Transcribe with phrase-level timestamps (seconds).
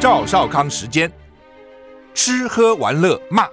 [0.00, 1.12] 赵少康时间，
[2.14, 3.46] 吃喝玩乐骂，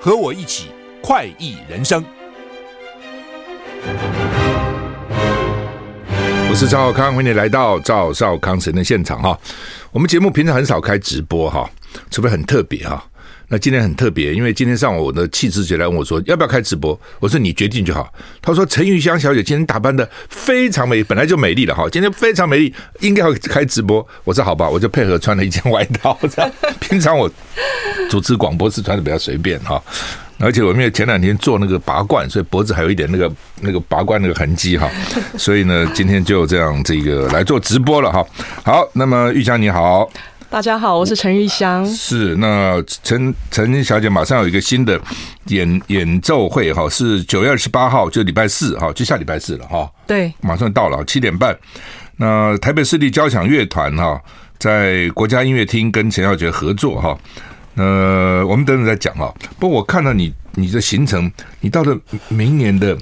[0.00, 0.70] 和我一起
[1.02, 2.02] 快意人生。
[6.48, 9.38] 我是赵少康，欢迎你来到赵少康神的现场哈。
[9.90, 11.68] 我们节目平常很少开直播哈，
[12.10, 13.04] 除非很特别哈。
[13.52, 18.10] 那今天很特别，因为今天上午我的气质姐来问我说要不要开直播，我说你决定就好。
[18.40, 24.06] 她说陈玉香小姐今天打扮得非常美，本来就美丽了哈，今天非常美丽，应该要开直播。
[24.24, 26.18] 我说好吧，我就配合穿了一件外套。
[26.22, 27.30] 这样，平常我
[28.08, 29.78] 主持广播是穿的比较随便哈，
[30.38, 34.90] 而且我因为前两天做那个拔罐，所以脖子还有一点那个那个拔罐那个痕迹哈，
[35.36, 38.24] 所以呢，今天就这样这个来做直播了哈。
[38.64, 40.10] 好，那么玉香你好。
[40.52, 41.82] 大家好，我是陈玉香。
[41.86, 45.00] 是，那陈陈小姐马上有一个新的
[45.46, 49.90] 演演奏会哈，是九月二十八号，就礼拜四哈，就下礼拜四了哈。
[50.06, 51.58] 对，马上到了七点半。
[52.18, 54.20] 那台北市立交响乐团哈，
[54.58, 57.18] 在国家音乐厅跟陈小姐合作哈。
[57.76, 59.34] 呃，我们等等再讲哈。
[59.58, 61.98] 不过我看到你你的行程，你到了
[62.28, 62.94] 明年的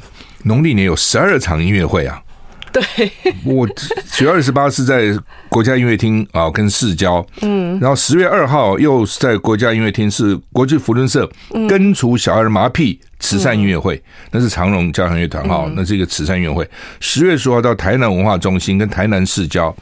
[0.44, 2.22] 农历年有十二场音乐会啊。
[2.72, 3.12] 对，
[3.44, 3.68] 我
[4.12, 5.16] 九月二十八是在
[5.48, 11.28] 国家音乐厅啊，跟市交，嗯，然后十月二号又是在国家音乐厅是国际福伦社
[11.68, 12.98] 根除小儿麻痹。
[13.20, 16.68] 慈善音乐会，嗯、那是长荣交响乐团哈，那是一个慈善音乐会。
[16.98, 19.74] 十月十号到台南文化中心跟台南市郊，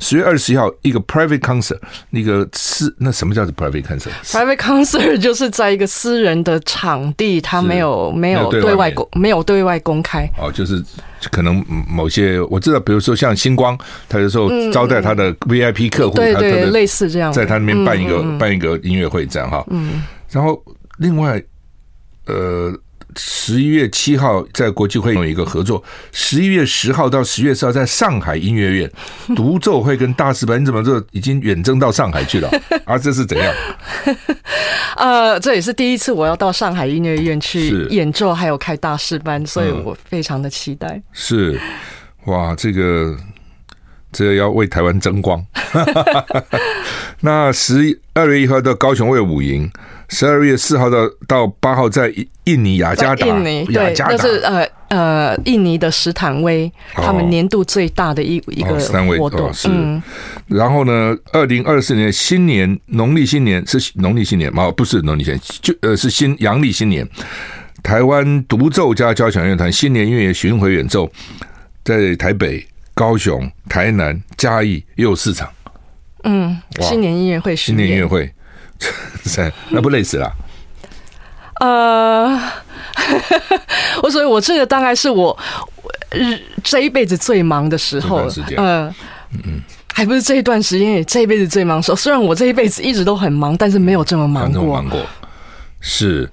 [0.00, 1.78] 十月二十一号一个 private concert，
[2.10, 10.28] 那个私那什么叫做 private concert？private concert 就是在一个私人的场地，他没有没有对外公没有对外公开。
[10.38, 10.82] 哦，就是
[11.30, 19.62] 可能某些我知道，比如说像星光，他有时候招待他的 VIP 客户，对对，类似这样，在他那边办一个办一个音乐会这样哈。
[19.68, 20.58] 嗯，然后
[20.96, 21.42] 另外
[22.24, 22.74] 呃。
[23.16, 28.90] 十一月七号在国际会有一个合作，十一月十号到十月四号在上海音乐院
[29.34, 32.50] 独奏会跟大师班，你怎么这已经远征到上海去了？
[32.84, 33.54] 啊，这是怎样？
[34.96, 41.00] 呃，这也是第一次我要到上海音乐院去演奏，还有开大师班，所以我非常的期待。
[41.12, 41.58] 是，
[42.26, 43.16] 哇，这个
[44.12, 45.44] 这个要为台湾争光。
[47.20, 49.70] 那十二月一号到高雄卫武营。
[50.08, 52.12] 十二月四号到到八号在
[52.44, 58.78] 印尼雅加达，印尼对，那是呃呃印尼的石坦威他们年度最大的一一个
[59.18, 59.52] 活动。
[59.52, 59.68] 是，
[60.46, 64.70] 然后呢，二零二四年新年农历新年是农历新年吗？
[64.70, 67.06] 不是农历新年，就呃是新阳历新年。
[67.82, 71.10] 台湾独奏家交响乐团新年音乐巡回演奏，
[71.84, 72.64] 在台北、
[72.94, 75.48] 高雄、台南、嘉义又有四场。
[76.22, 78.32] 嗯，新年音乐会，新年音乐会。
[79.70, 80.32] 那不累死了？
[81.60, 82.38] 呃，
[84.02, 85.36] 我所以，我这个大概是我
[86.62, 88.28] 这一辈子最忙的时候。
[88.56, 88.94] 嗯
[89.44, 89.60] 嗯，
[89.92, 91.96] 还不是这一段时间，也这一辈子最忙的时候。
[91.96, 94.62] 虽然我这一辈子一直都很忙，但是没有这么忙过。
[94.74, 95.00] 忙过，
[95.80, 96.30] 是。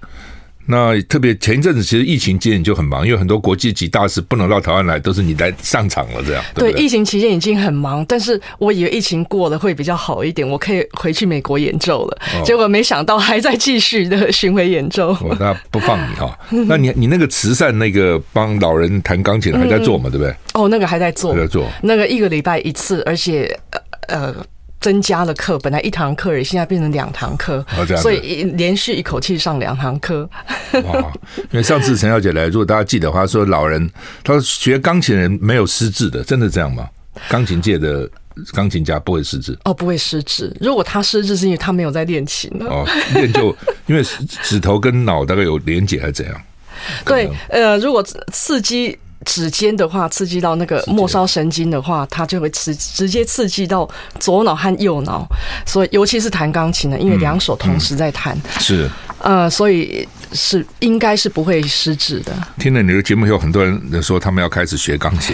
[0.66, 6.44] 那特别前一阵子，其实疫情期间你就很忙，因为很多国际级大师不能到台湾来，都是你来上场了，这样。
[6.56, 12.18] 对，对，疫情期间已经很忙，但是我以为疫情过了会比较好一点，我可以回去美国演奏了。
[12.36, 15.10] 哦、结果没想到还在继续的巡回演奏。
[15.22, 16.38] 我、哦、 那不放你哈？
[16.68, 20.10] 那你你那个慈善那个帮老人弹钢琴还在做嘛？
[20.10, 20.34] 对不对？
[20.54, 21.68] 哦，那个还在做，还在做。
[21.82, 23.60] 那个一个礼拜一次，而且
[24.08, 24.36] 呃呃。
[24.84, 27.66] 增加了课，本来一堂课，现在变成两堂课，
[28.02, 30.30] 所以连续一口气上两堂课。
[30.84, 31.10] 哇！
[31.52, 33.90] 因为上次陈小姐来，如果大家记得的话，说老人
[34.26, 36.86] 她说学钢琴人没有失智的，真的这样吗？
[37.30, 38.10] 钢琴界的
[38.52, 40.54] 钢琴家不会失智哦，不会失智。
[40.60, 42.66] 如果他失智，是因为他没有在练琴了。
[42.66, 43.56] 哦，练就
[43.86, 44.04] 因为
[44.42, 46.42] 指头跟脑大概有连结还是怎样？
[47.06, 49.00] 对，呃，如果刺激。
[49.24, 53.90] 指尖的话，刺激到那个末梢神经的话，它就会直直接刺激到
[54.20, 55.26] 左脑和右脑，
[55.66, 58.90] 所以尤其是弹钢琴的，因为两手同时在弹，是。
[59.20, 62.34] 呃，所以是应该是不会失智的。
[62.60, 65.34] 听了你的节目，以后很多人说他们要开始学钢琴。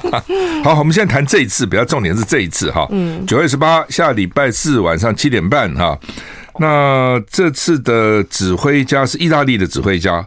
[0.64, 5.98] 好，我们现在谈这一次，比较重点是这一次哈，嗯，九月十八下礼拜四晚上七点半哈，
[6.58, 10.26] 那这次的指挥家是意大利的指挥家。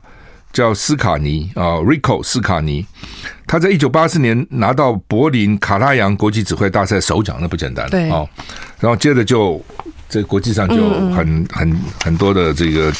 [0.53, 2.85] 叫斯卡尼啊，Rico 斯卡尼，
[3.47, 7.89] 他在一九八四年拿到柏林卡拉扬国际指挥大赛首奖，那不简单。
[7.89, 8.29] 对，哦，
[8.79, 9.59] 然后接着就
[10.07, 12.93] 在国际上就很很很多的这个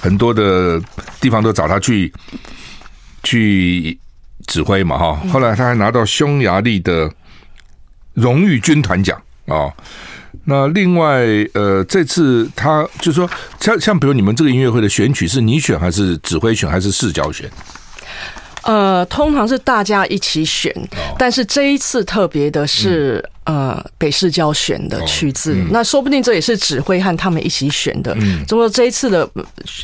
[0.00, 0.80] 很多的
[1.20, 2.12] 地方都找他去
[3.24, 3.98] 去
[4.46, 5.20] 指挥嘛，哈。
[5.32, 7.12] 后来他还拿到匈牙利的
[8.14, 9.68] 荣誉军团奖啊。
[10.44, 11.24] 那另外，
[11.54, 13.28] 呃，这次他就是说，
[13.60, 17.50] 像像比如你们这个音乐会的选曲是你选还是指挥选还是视角选？
[18.62, 20.70] 呃，通常是大家一起选，
[21.18, 28.16] 但是这一次特别的是，呃北市交选的曲子，哦嗯、那说不定这也是指挥和他们一起选的。
[28.20, 29.28] 嗯，就说这一次的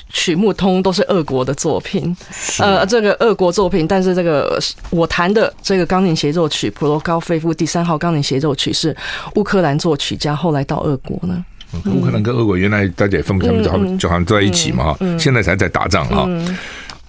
[0.08, 2.16] 曲目通都是俄国的作品，
[2.60, 4.56] 呃，这个俄国作品，但是这个
[4.90, 8.96] 我弹的这个钢琴协奏曲普罗高菲夫第三号钢琴协奏曲是
[9.34, 11.44] 乌克兰作曲家后来到俄国呢。
[11.86, 16.28] 乌克兰跟俄国原来大家也分不清，就好就好像在一起嘛哈，现在才在打仗哈。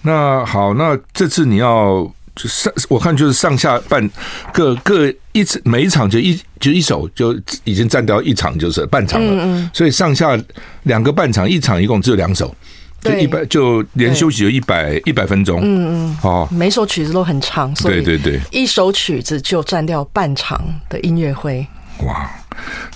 [0.02, 2.10] 那好，那这次你要
[2.46, 4.08] 上，我看就是上下半
[4.52, 10.38] 各各一次每一场就一就一首就已经占掉一场就是半场了，所以上下
[10.82, 12.54] 两个半场，一场一共只有两首，
[13.00, 21.66] 就一百就连休息有一百一百分钟，嗯嗯，哦，每首曲子都很长，所以对对对，一首曲子就占掉半场的音乐会，
[22.04, 22.30] 哇。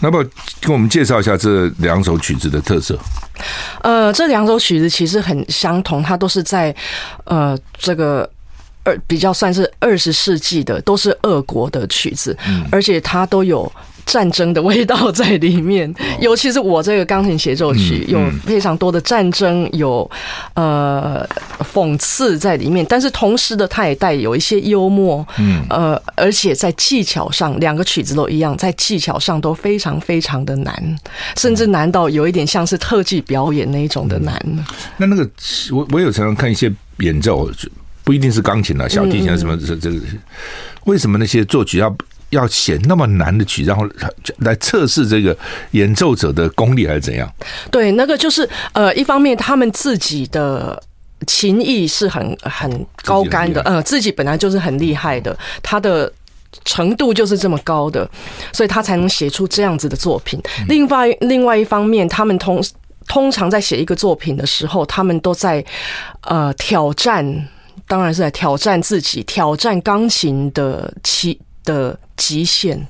[0.01, 0.25] 那么
[0.61, 2.99] 跟我们介绍一下这两首曲子的特色。
[3.81, 6.75] 呃，这两首曲子其实很相同，它都是在
[7.23, 8.29] 呃这个
[8.85, 13.71] 二比较算是二十世纪的，都是俄国的曲子，嗯、而且它都有。
[14.05, 15.91] 战争的味道在里面，
[16.21, 20.11] 尤其是我这个钢琴协奏曲，有非常多的战争，有
[20.55, 21.25] 呃
[21.73, 30.99] 讽刺在里面，但是同时的，它也带有一些幽默，嗯，呃，而且在技巧上，两个曲子都一样，在技巧上都非常非常的难，
[31.37, 34.37] 甚至难到有一点像是特技表演那一种的难。
[34.97, 35.31] 那那个，
[35.71, 37.49] 我我有常常看一些演奏，
[38.05, 40.01] 不一定是钢琴啊，小提琴什么这这个，
[40.85, 41.95] 为什么那些作曲要？
[42.33, 43.87] 要写那么难的曲，然后
[44.39, 45.37] 来测试这个
[45.73, 47.31] 演奏者的功力，还是怎样？
[47.71, 50.83] 对，那个就是呃，一方面他们自己的
[51.27, 56.11] 琴艺是很很高干的，呃，自己本来就是很厉害的，他的
[56.65, 58.11] 程度就是这么高的，
[58.51, 60.41] 所以他才能写出这样子的作品。
[60.69, 62.65] 另外，另外一方面，他们通
[63.07, 65.63] 通常在写一个作品的时候，他们都在
[66.23, 67.47] 呃挑战，
[67.93, 72.81] 当然是在挑战自己，挑战钢琴的极的极限，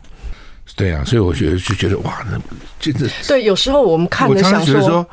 [0.77, 2.41] 对啊，所以我觉得就觉得哇，那
[2.79, 3.43] 真的对。
[3.43, 5.05] 有时候我们看的想说，说，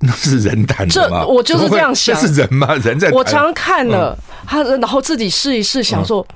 [0.00, 1.22] 那是人弹的吗？
[1.22, 2.74] 这我就是这样想，是人吗？
[2.74, 3.10] 人在。
[3.12, 4.14] 我常常看了
[4.46, 6.26] 他，然后自己试一试，想说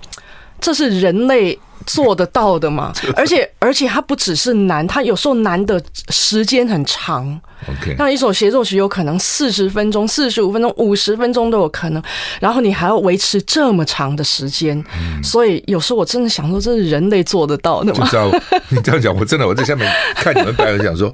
[0.63, 2.93] 这是人类做得到的吗？
[3.15, 7.39] 而且而且它不只是难，它有时候难的时间很长。
[7.69, 12.03] OK，那一首协奏曲有可能四十分钟、四十五分钟、五十分钟都有可能，
[12.41, 14.83] 然后你还要维持这么长的时间，
[15.23, 18.05] 所以有时候我真的想说，这是人类做得到的吗？
[18.07, 21.13] 就知道 你这样讲，我真的我在下面看你们表演，想说。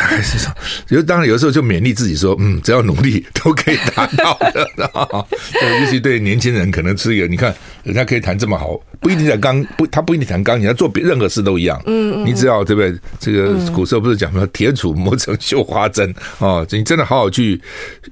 [0.00, 0.52] 还是说，
[0.86, 4.68] 就当然有的时候就勉励自己说，嗯，只要努力都可以达到的。
[5.58, 7.52] 对，尤其对年轻人，可能是一个，你看
[7.88, 11.82] 人家可以弹这么好，不一定在钢不，他不一定弹钢琴，他做别任何事都一样。
[11.86, 12.94] 嗯，你只要对不对？
[13.18, 17.58] 这个古时候不是讲什么铁杵磨成绣花针哦，你真的好好去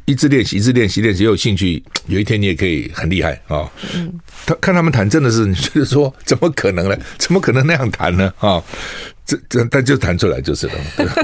[0.07, 3.71] 一直练习，一直练习，练习有兴趣， 有一天你也可以很厉害啊。
[3.95, 4.11] 嗯，
[4.47, 6.97] 他看他们弹，真的是你觉得说，怎么可能呢？
[7.19, 8.33] 怎么可能那样弹呢？
[8.39, 8.63] 啊？
[9.27, 10.75] 这这，但就弹出来就是了。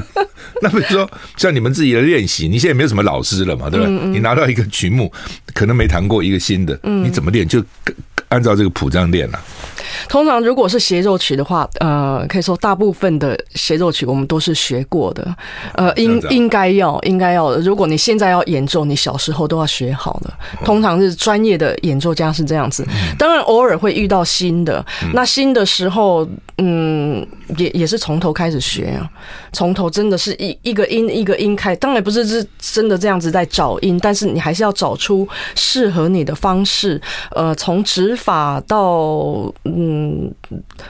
[0.60, 3.87] 那比如说，像你们自己的练习，你现在没有什么老师了嘛，对吧？
[3.87, 5.10] 你拿到一个曲目，
[5.55, 7.46] 可能没弹过一个新的，你怎么练？
[7.46, 7.64] 就
[8.32, 9.38] 按照这个谱这样练了。
[10.08, 15.37] 通常如果是协奏曲的话，呃，可以说大部分的协奏曲我们都是学过的，
[15.75, 17.61] 呃，应应该要应该要的。
[17.61, 20.34] 如果你现在要演奏，你小时候都要学好了。
[20.64, 22.86] 通常是专业的演奏家是这样子，
[23.19, 24.84] 当然偶尔会遇到新的。
[25.12, 26.27] 那新的时候，
[26.58, 29.08] 嗯，也也是从头开始学啊，
[29.53, 31.77] 从头真的是一一个音一个音开。
[31.77, 37.01] 当然不是是真的这样子在找音，但是你还是要找出适合你的方式。
[37.32, 40.32] 呃，从指法到嗯。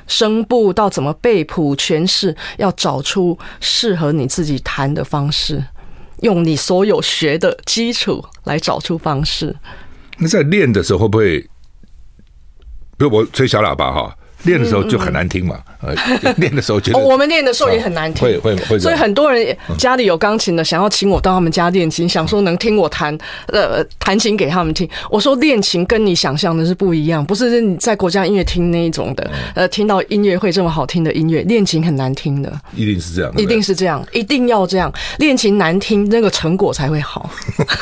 [0.07, 5.65] 声部到怎么背谱诠释，要找出适合你自己弹的方式，
[6.21, 9.57] 用你所有学的基础来找出方式。
[10.19, 11.41] 那在练的时候会不会，
[12.99, 14.17] 比如我吹小喇叭哈？
[14.45, 15.95] 练的时候就很难听嘛，呃，
[16.39, 24.89] 练的时候觉得 我们练的时候也很难听，会会会，所以很多人家里有钢琴的，想要请我到他们家练琴，想说能听我弹，呃，弹琴给他们听。
[25.11, 37.31] 我说练琴跟你想象的是不一样，不是你在国家音乐厅那一种的，呃，听到音乐会这么好听的音乐，练琴很难听的，一定是这样，一定是这样，一定要这样，练琴难听，那个成果才会好。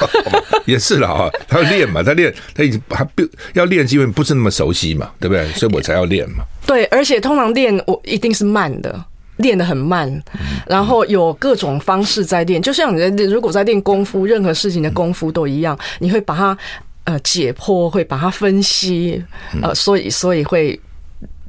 [0.67, 3.23] 也是了啊，他要练嘛，他练他已经他不
[3.55, 5.49] 要练，因为不是那么熟悉嘛，对不对？
[5.53, 6.45] 所以我才要练嘛。
[6.67, 9.05] 对，而且通常练我一定是慢的，
[9.39, 10.23] 练得很慢，
[10.67, 12.63] 然后有各种方式在练。
[12.63, 16.57] 就像你在如果在练功夫，任何事情的功夫都一样，你会把它
[17.05, 19.21] 呃解剖，会把它分析，
[19.63, 20.79] 呃，所以所以会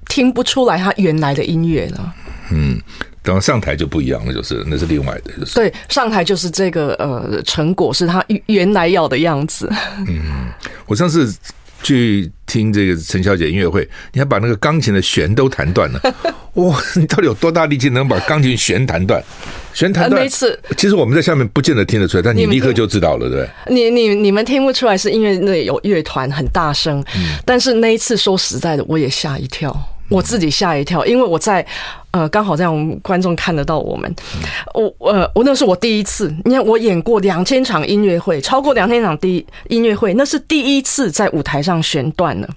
[0.07, 2.13] 听不出来它原来的音乐了。
[2.49, 2.81] 嗯，
[3.21, 9.71] 等到上台就不一样了，就是那是另外的，就是对，上台就是这个呃成果是他原来要的样子。
[10.07, 10.49] 嗯，
[10.87, 11.31] 我上次。
[11.83, 16.01] 去听这个陈小姐音乐会，你还把那个钢琴的弦都弹断了，
[16.55, 16.81] 哇！
[16.95, 19.23] 你到底有多大力气能把钢琴弦弹断？
[19.73, 23.49] 弦弹断那次，其实我们在下面不见得听得出来，但你立刻就知道了，对不对？
[23.73, 29.73] 你你你们听不出来，是因为那有乐团很大声，嗯、但是那一次说实在的，我也吓一跳。
[30.11, 31.65] 我自己吓一跳，因为我在
[32.11, 34.13] 呃，刚好这样观众看得到我们。
[34.75, 42.49] 我呃，我那是我第一次，你看我演过两千场音乐会，超过两千场第音乐会，那是第一次在舞台上弦断了。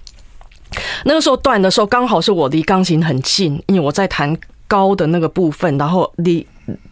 [1.05, 4.35] 那个时候断的时候，刚好是我离钢琴很近，因为我在弹
[4.67, 6.45] 高的那个部分，然后离。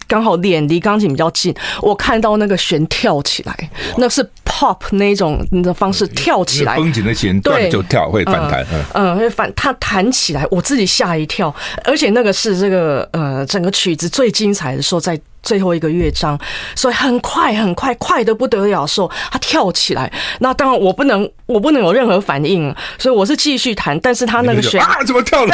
[0.08, 1.52] 刚好脸离钢琴比较近，
[1.82, 4.24] 我看到那个弦跳起来，那是
[4.64, 11.54] pop 那种的方式跳起来，绷紧的弦断就跳会反弹，嗯，会反它弹起来，我自己吓一跳，
[11.84, 15.20] 而且那个是这个呃整个曲子最精彩的时候在。
[15.44, 16.40] 最后一个乐章，
[16.74, 20.10] 所以很快很快，快的不得了的时候，他跳起来。
[20.40, 24.00] 那当然我不能，我不能有任何反应，所以我是继续弹。
[24.00, 25.54] 但是他那个弦啊，怎么跳了？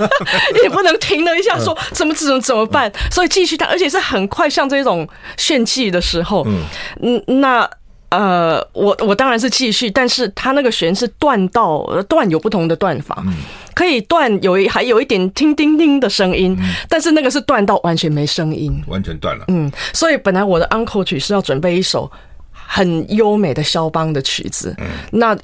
[0.64, 2.90] 也不能停了一下，说怎么怎么怎么办？
[3.10, 6.46] 所以继续弹，而且是很快，像这种炫技的时候，
[7.02, 7.68] 嗯，那。
[8.10, 13.22] 呃，我我当然是继续，但是他那个弦是断到断有不同的断法，
[13.74, 19.44] 可以断有一还有一点听叮叮的声音，但是那个是断到完全没声音，完全断了。
[19.48, 22.10] 嗯，所以本来我的 uncle 曲是要准备一首
[22.52, 24.74] 很优美的肖邦的曲子，
[25.10, 25.36] 那。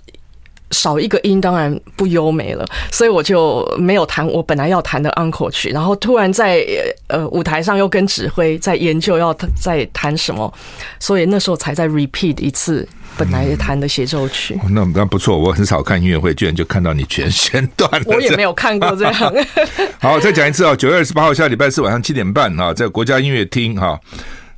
[0.70, 6.66] 少一个音当然不优美了，所以我就没有弹我本来要弹的 uncle 曲，然后突然在
[7.06, 10.52] 呃舞台上又跟指挥在研究要再弹什么，
[10.98, 14.58] 所以那时候才再 repeat 一次本来弹的协奏曲。
[14.64, 18.02] 嗯、那那不错，我很少看音乐会，居然就看到你全弦断了。
[18.06, 19.14] 我也没有看过这样。
[20.00, 24.00] 好，再讲一次啊，九月二十八号下礼拜四晚上七点半啊，在国家音乐厅哈。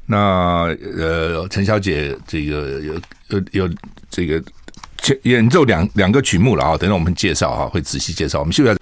[0.07, 2.95] 那呃，陈小姐这个有
[3.29, 3.71] 有有
[4.09, 4.43] 这个。
[5.23, 8.39] 演奏两两个曲目了啊，等等我们介绍啊，会仔细介绍。
[8.41, 8.77] 我们现在。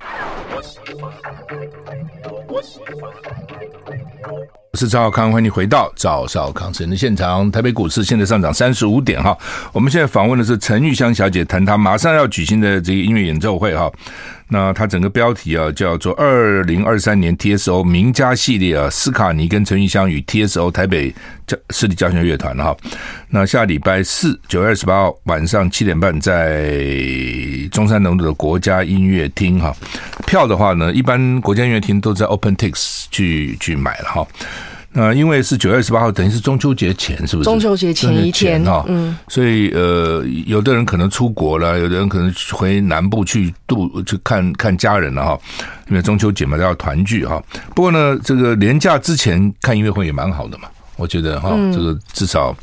[4.72, 7.48] 我是赵少康，欢迎你回到赵少康时间的现场。
[7.48, 9.36] 台北股市现在上涨三十五点哈。
[9.72, 13.88] 我们现在访问的是陈玉香小姐，谈她马上要举行的这个音乐演奏会哈。
[14.48, 21.12] 那它整个标题啊叫做“二零二三年 TSO 名家系列”啊，斯卡尼跟陈玉香与 TSO 台北
[21.46, 22.76] 交市立交响乐团哈。
[23.30, 26.74] 那下礼拜四九月二十八号晚上七点半在
[27.72, 29.74] 中山东路的国家音乐厅哈。
[30.26, 34.26] 票的话呢，一般国家音乐厅都在 OpenTix 去去买了哈。
[34.96, 37.44] 那因为是九月二十八号，等于是中秋节前，是不是？
[37.44, 45.38] 中秋节前一天哈，嗯，所以呃，有的人可能出国了，有的人可能回南部去度去看看家人了哈。
[45.88, 47.42] 因为中秋节嘛，都要团聚哈。
[47.74, 52.56] 不过呢，这个年假之前看音乐会也蛮好的嘛，我觉得哈，这个至少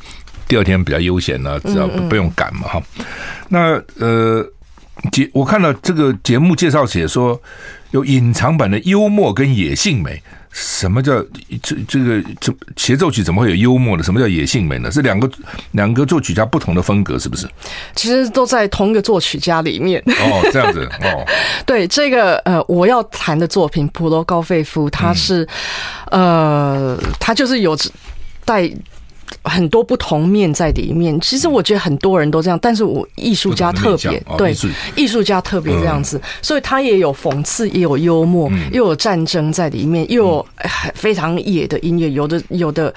[0.48, 2.82] 第二天比较悠闲呢，至少不用赶嘛哈。
[3.50, 4.42] 那呃，
[5.12, 7.38] 节我看到这个节目介绍写说，
[7.92, 10.24] 有隐藏版的幽默跟野性美。
[10.52, 11.14] 什么叫
[11.64, 14.04] 这这个这协奏曲怎么会有幽默呢？
[14.04, 14.92] 什么叫野性美呢？
[14.92, 15.30] 是两个
[15.72, 17.48] 两个作曲家不同的风格，是不是？
[17.96, 20.02] 其实都在同一个作曲家里面。
[20.08, 21.26] 哦，这样子哦。
[21.66, 25.48] 对，这个呃，我要弹的作品普罗高费夫，他是、
[26.12, 27.78] 嗯、呃，他就是有
[28.44, 28.72] 带。
[29.44, 34.52] 很多不同面在里面，其实我觉得很多人都这样，但是我艺术家特别对
[34.98, 35.22] 艺术。
[35.22, 40.48] 家特别这样子，所以他也有讽刺，也有幽默，又有战争在里面，又有
[40.96, 42.92] 非常野的音乐，有的有的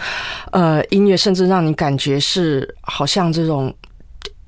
[0.50, 3.72] 呃音乐甚至让你感觉是好像这种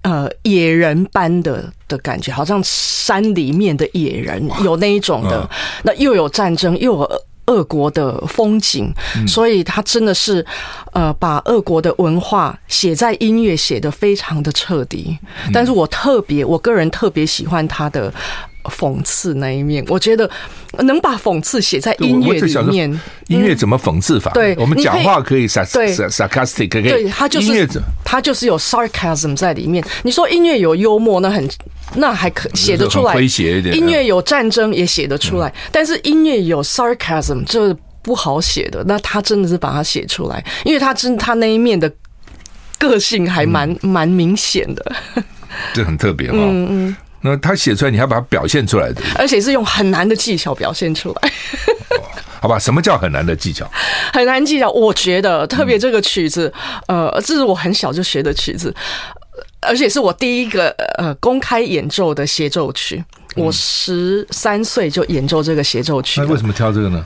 [0.02, 5.46] 呃野人般的的感觉，好像山里面的野人有那一种的，
[5.84, 7.22] 那又有战争，又有。
[7.46, 8.92] 俄国的风景，
[9.26, 10.44] 所以他真的是，
[10.92, 15.16] 呃，把俄国的文化写在音乐写得非常的彻底。
[15.52, 18.12] 但是我特别，我个人特别喜欢他的
[18.68, 19.84] 讽刺那一面。
[19.88, 20.30] 我觉得
[20.78, 24.30] 能把讽刺写在音乐里面，音乐怎么讽刺法？
[24.32, 27.68] 对，我们讲话可以 sarcastic，可以，对，他就是
[28.04, 29.84] 他就是有 sarcasm 在里面。
[30.02, 31.48] 你说音乐有幽默，那很。
[31.94, 33.14] 那还可写得出来，
[33.72, 38.82] 音乐有战争也写得出来，但是音乐有 sarcasm 这不好写的。
[38.88, 41.90] 那他真的是把它写出来，因为他真他那一面的
[42.76, 44.96] 个性还蛮蛮明显的，
[45.72, 46.38] 这很特别嘛。
[46.40, 51.32] 嗯嗯，那他写出来，你还把它表现出来的，而且是用很难的技巧表现出来。
[52.40, 53.68] 好吧，什么叫很难的技巧？
[54.12, 56.52] 很难技巧，我觉得特别这个曲子，
[56.86, 58.74] 呃，这是我很小就学的曲子。
[59.60, 60.68] 而且是我第一个
[60.98, 63.02] 呃公开演奏的协奏曲，
[63.34, 66.20] 我十三岁就演奏这个协奏曲。
[66.20, 67.04] 那为什么挑这个呢？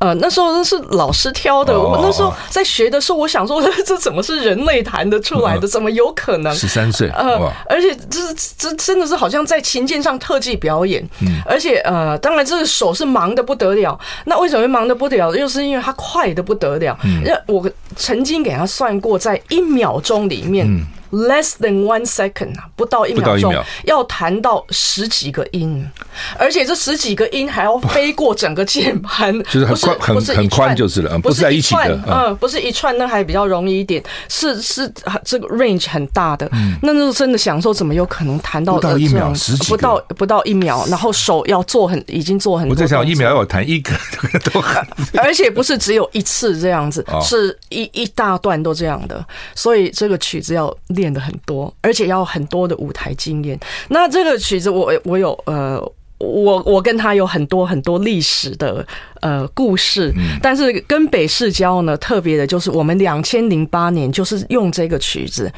[0.00, 1.78] 呃，那时候那是老师挑的。
[1.78, 5.66] 我那时候在学的时候，我想说， 这怎么是人类弹得出来的？
[5.68, 6.54] 怎么有可能？
[6.54, 8.20] 十三岁，呃，而且这
[8.56, 11.06] 这真的是好像在琴键上特技表演。
[11.44, 13.98] 而且呃，当然这个手是忙得不得了。
[14.24, 15.34] 那为什么会忙得不得了？
[15.34, 16.96] 又是因为他快得不得了。
[17.24, 20.66] 那我曾经给他算过，在一秒钟里面。
[21.10, 25.88] Less than one second 啊，不到一秒钟，要弹到十几个音，
[26.36, 34.92] 而且这十几个音还要飞过整个键盘， 就是很宽，很很宽就是了，不是在一起的，嗯，不是一串，那还比较容易一点，是是
[35.24, 36.50] 这个 range 很大的，
[36.82, 43.92] 那那真的想说，怎么有可能弹到不到一秒，十几不到不到一秒，然后手要做很，已经做很多，我在想一秒要弹一个
[44.52, 44.84] 都很，
[45.22, 51.03] 而且不是只有一次这样子，是一一大段都这样的，所以这个曲子要练。
[51.04, 53.58] 练的很多，而且要很多的舞台经验。
[53.88, 55.78] 那这个曲子，我我有呃，
[56.24, 58.86] 我我跟他有很多很多历史的
[59.20, 60.12] 呃故事。
[60.16, 65.50] 嗯、但是跟北市交呢，特别的就是我们两千零八年就是用这个曲子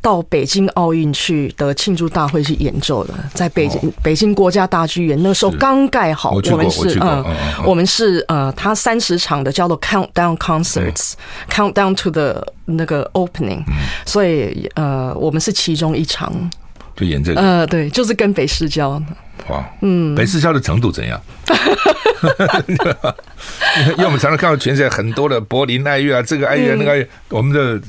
[0.00, 7.24] 到北京奥运去的庆祝大会去演奏的，在北京、哦、北京国家大剧院那时候刚盖好，我，我们是嗯，
[7.64, 13.62] 我们是呃，他三十场的叫做 Countdown Concerts，Countdown to the 那个 opening，
[14.06, 16.32] 所以呃，我们是其中一场，
[17.00, 18.90] 就演这个，呃，对，就是跟北市交，
[19.48, 21.18] 哇，嗯，北市交的程度怎样？
[22.68, 27.80] 因为我们常常看到全世界很多的柏林爱乐啊，这个爱乐那个爱乐，我们的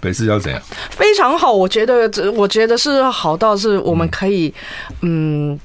[0.00, 0.60] 北市交怎样？
[0.90, 4.52] 非常好，我觉得这我觉得是好到是我们可以，
[5.00, 5.58] 嗯。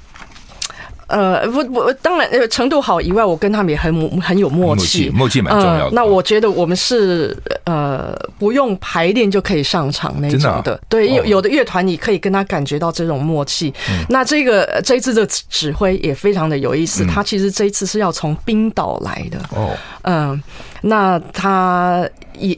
[1.07, 5.91] 呃，不不，当然，呃，程度好以外，我跟他们也很很有默契，默契蛮重要的。
[5.91, 10.79] 那我觉得我们是呃，不用排练就可以上场那种的。
[10.87, 13.73] 对，有有的乐团你可以跟他感觉到这种默契。
[14.07, 19.37] 那这个这一次的指挥也非常的有意思，他其实这一次是要从冰岛来的。
[19.55, 20.41] 哦，嗯，
[20.81, 22.07] 那他
[22.37, 22.57] 也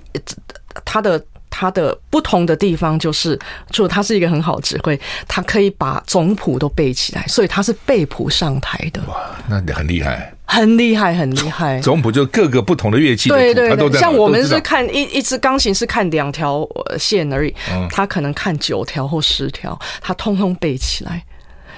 [0.84, 1.22] 他的。
[1.58, 9.02] 他的不同的地方就是，就他是一个很好指挥，他可以把总谱都背起来，所以他是背谱上台的。
[9.08, 9.16] 哇，
[9.48, 11.80] 那你很厉害，很厉害，很厉害。
[11.80, 16.68] 总谱就各个不同的乐器的，对对对，像我们是看一一支钢琴是看两条
[17.00, 17.56] 线而已，
[17.90, 21.24] 他可能看九条或十条，他通通背起来。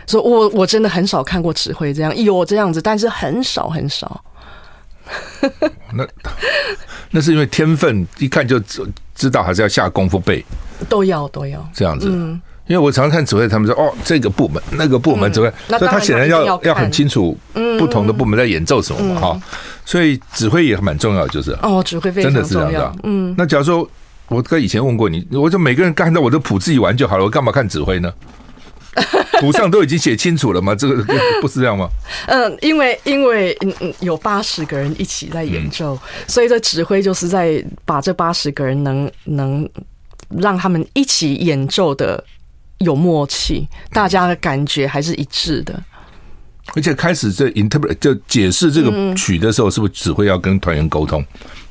[0.07, 4.23] 所以我我真的很少看过指挥这样，有这样子，但是很少很少。
[5.93, 6.07] 那
[7.11, 8.59] 那是因为天分，一看就
[9.17, 10.45] 知道还是要下功夫背，
[10.87, 11.67] 都要都要。
[11.73, 12.07] 这样子。
[12.09, 17.35] 嗯，因为我常常看指挥，他们说哦，这个部门那个部门指挥，所以他显然要要很清楚
[17.79, 19.41] 不同的部门在演奏什么嘛哈。
[19.83, 21.51] 所以指挥也蛮重要，就是。
[21.63, 22.95] 哦，指挥非常重要，真的是这样。
[23.03, 23.89] 嗯，那假如说
[24.27, 28.13] 我跟以前问过你，我就每个人看到我的谱自己玩就好了，我干嘛看指挥呢？
[29.39, 30.73] 谱上都已经写清楚了吗？
[30.75, 31.03] 这个
[31.41, 31.89] 不是这样吗？
[32.27, 39.67] 嗯， 因为因为嗯嗯有八十个人一起在演奏，嗯、所以这指挥就是在把这八十个人能能
[40.29, 42.23] 让他们一起演奏的
[42.79, 45.81] 有默契，大家的感觉还是一致的。
[46.75, 51.23] 而且开始这 interpret 就解释这个曲的时候，是不是指挥要跟团员沟通？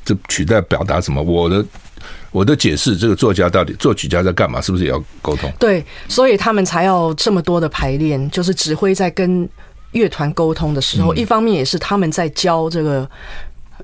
[0.03, 1.21] 这曲在表达什么？
[1.21, 1.65] 我的。
[2.29, 4.61] 我的解释，这个作家到底作曲家在干嘛？
[4.61, 5.51] 是不是也要沟通？
[5.57, 9.47] 对，所以他们才要这么多的排练，就是指挥在跟
[9.91, 13.09] 乐团沟通的时候，嗯、一方面也是他们在教这个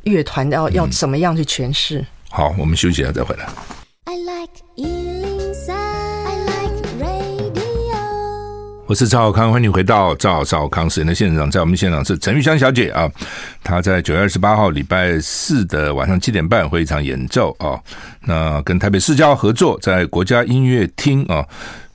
[0.04, 2.06] 乐团要要怎么样去诠释、嗯。
[2.30, 3.48] 好，我们休息一下再回来。
[4.04, 4.52] I like
[8.86, 11.50] 我是赵小康，欢迎回到赵少康时间的现场。
[11.50, 13.10] 在我们现场是陈玉香小姐啊，
[13.64, 17.80] 她在九月二十八号礼拜四的晚上七点半会一场演奏啊。
[18.20, 21.46] 那跟台北市交合作，在国家音乐厅啊，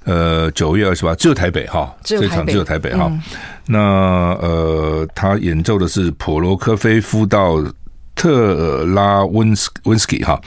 [0.04, 3.06] 呃，九月二十八只有台北哈，这场只有台北哈。
[3.10, 3.22] 嗯、
[3.66, 3.78] 那
[4.40, 7.62] 呃，他演奏的是普罗科菲夫到
[8.14, 10.40] 特拉温斯温斯基哈。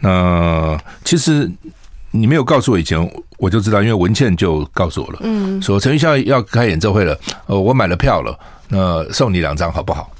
[0.00, 1.50] 那其实。
[2.10, 2.98] 你没有告诉我以前，
[3.38, 10.10] 我就知道，因为文倩就告诉我了，嗯，说陈玉霄要开演奏会了，呃，我买了票了，那送你两张好不好？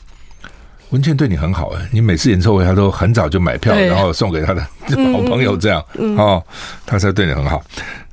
[0.91, 4.63] 文倩对你很好哎，你每次演奏会他都很早就买票，然后送给他的
[5.13, 5.85] 好朋友这样，
[6.17, 6.43] 哦，
[6.87, 7.63] 他才对你很好。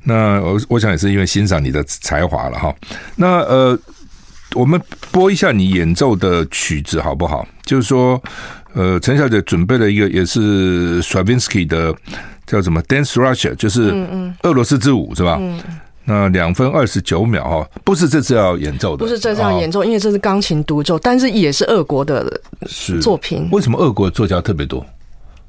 [0.02, 2.74] 那我我想也是因为欣赏你的才华了哈。
[3.14, 3.78] 那呃，
[4.54, 7.46] 我们播一下你演奏的曲子好不好？
[7.64, 8.22] 就是说，
[8.74, 11.94] 呃，陈小姐准备了一个也是 Stravinsky 的。
[12.46, 13.92] 叫什么？Dance Russia，就是
[14.42, 15.36] 俄罗斯之舞，是吧？
[15.40, 15.60] 嗯，
[16.04, 22.40] 那两分二十九秒哈，不是这次要演奏的，不是这次要演奏，因为这是钢琴独奏，但是也是俄国的
[23.02, 23.48] 作品。
[23.50, 24.86] 为什么俄国作家特别多？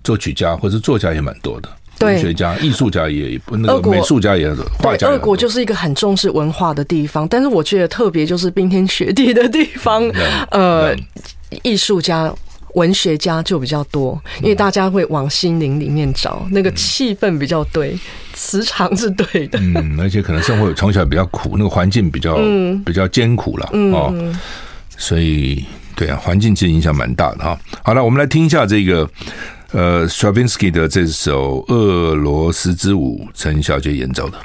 [0.03, 1.69] 作曲家或者作家也蛮多的，
[2.01, 5.07] 文学家、艺术家也那个美术家也画家。
[5.07, 10.09] 俄国就是一个很重视文化的地方，但是我觉得特别就是冰天雪地的地方，
[10.49, 10.95] 呃，
[11.61, 12.33] 艺术家。
[12.77, 17.97] 文学家就比较多，因为大家会往心灵里面找，那个气氛比较对，
[18.33, 19.59] 磁场是对的。
[19.59, 24.13] 嗯，而且可能生活从小比较苦，那个环境比较、嗯、比较艰苦了、嗯、哦，
[24.95, 27.59] 所以对啊，环境其实影响蛮大的哈。
[27.83, 29.09] 好了，我们来听一下这个
[29.71, 34.37] 呃，Stravinsky 的这首《俄罗斯之舞》，陈小姐演奏的。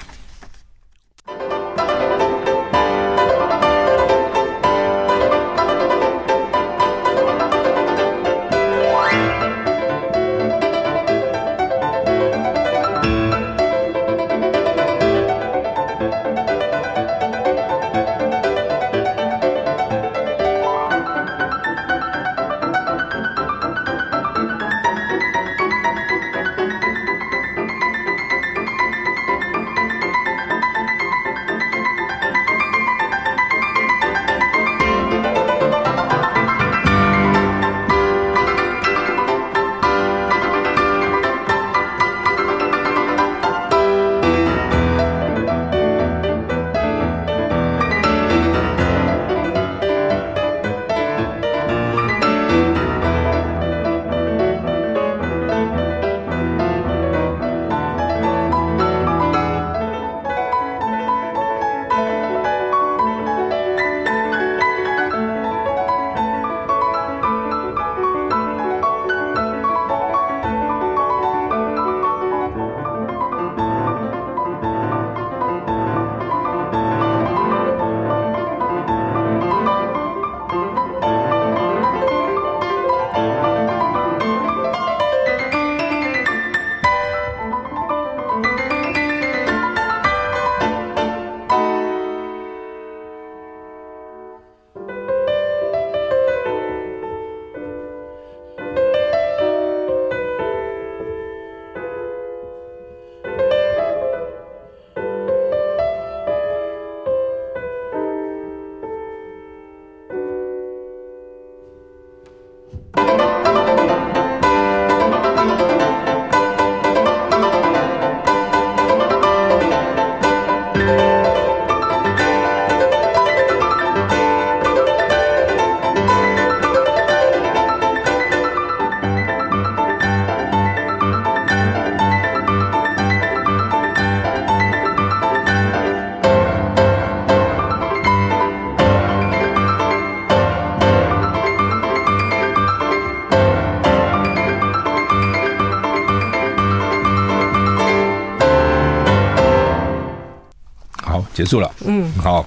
[151.33, 152.47] 结束了，嗯，好，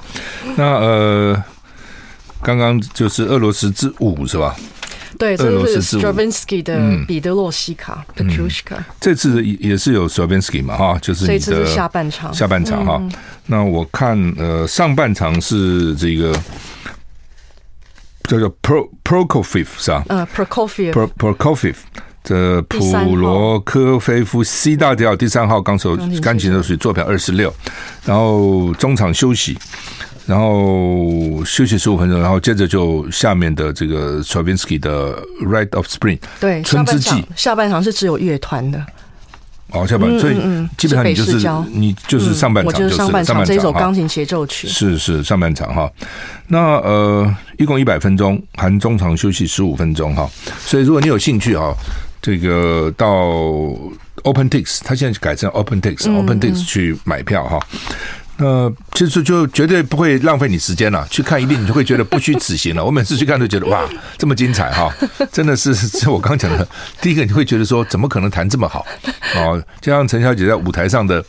[0.56, 1.44] 那呃，
[2.42, 4.56] 刚刚就是俄罗斯之舞是吧？
[5.18, 8.84] 对，这个是 Stravinsky 的彼得洛西卡 Petrushka。
[9.00, 13.02] 这次也是有 Stravinsky 嘛，哈，就是这次是下半场，下半场哈。
[13.46, 16.34] 那我看呃，上半场是这个
[18.24, 20.04] 叫做 Pro Prokofiev 是吧？
[20.10, 21.76] 呃，Prokofiev Prokofiev。
[22.26, 27.54] 这普罗科菲夫 C 大调第三号钢手钢琴手是作表二十六，
[28.04, 29.56] 然后中场休息，
[30.26, 38.84] 然后休息十五分钟，然后接着就下面的这个 Stravinsky 的 Rite of Spring，对，春之祭，下半场是只有乐团的。
[39.70, 40.36] 哦，下半场，所以
[40.78, 45.92] 基本上你就是你就是上半场，就是上半场这一首钢琴协奏曲，是是上半场哈。
[46.48, 50.28] 那呃，一共一百分钟，含中场休息十五分钟哈。
[50.66, 51.72] 所以如果你有兴趣哈。
[52.26, 53.08] 这个到
[54.24, 57.60] OpenTix，他现在改成 OpenTix，OpenTix 去买票哈。
[58.38, 62.84] 那其实就绝对不会浪费你时间了，去看一遍你就会觉得不虚此行了。
[62.84, 64.92] 我每次去看都觉得哇，这么精彩哈，
[65.32, 66.68] 真的是 是我刚讲的。
[67.00, 68.84] 第一个你会觉得说，怎么可能弹这么好
[69.38, 69.64] 哦？
[69.80, 71.24] 就像陈小姐在舞台上的。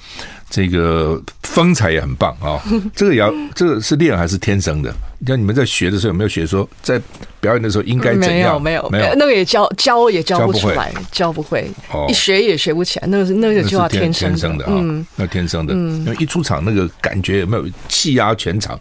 [0.49, 2.63] 这个风采也很棒啊！
[2.95, 4.95] 这个也要，这个是练还是天生的？
[5.27, 7.03] 像你们在学的时候有没有学说，在
[7.47, 8.61] 表演的时候应该怎样？
[8.61, 9.15] 没有，没有，没有。
[9.15, 11.71] 那个也教教也教不出来，教不会，
[12.09, 13.07] 一学也学不起来。
[13.07, 14.73] 那个是那个就要天生的啊，
[15.15, 15.73] 那天生的。
[15.73, 18.77] 因为一出场那个感觉有没有气压全场？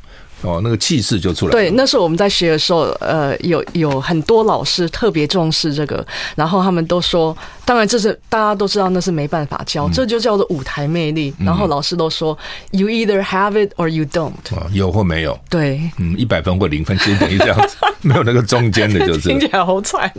[0.45, 1.51] 哦，那个气势就出来了。
[1.51, 6.05] 对，那时候我们在学的时候，呃，有有很多老师特别重视这个，
[6.36, 11.34] 然后他们都说，当然这是大家都知道，那是没办法教，嗯、这就叫做舞台魅力。
[11.39, 12.38] 然后老师都说、
[12.71, 14.31] 嗯、，You either have it or you don't，
[14.71, 15.38] 有或没有。
[15.49, 20.12] 对，嗯，一百分或零分，其实等于这样子， 没有那个中间的，就是听起来好惨。